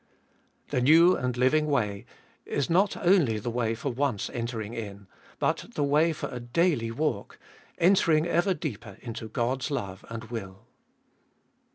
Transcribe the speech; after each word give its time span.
2. 0.69 0.77
The 0.77 0.81
new 0.81 1.15
and 1.15 1.37
living 1.37 1.67
way 1.67 2.07
is 2.43 2.71
not 2.71 2.97
only 2.97 3.37
the 3.37 3.51
way 3.51 3.75
for 3.75 3.91
once 3.91 4.31
entering 4.31 4.73
in, 4.73 5.05
but 5.37 5.65
the 5.75 5.83
way 5.83 6.11
for 6.11 6.27
a 6.29 6.39
daily 6.39 6.89
walk, 6.89 7.37
entering 7.77 8.25
ever 8.25 8.55
deeper 8.55 8.97
into 9.01 9.29
Qod's 9.29 9.69
love 9.69 10.03
and 10.09 10.23
will. 10.31 10.65